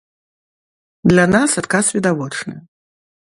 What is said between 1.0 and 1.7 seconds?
Для нас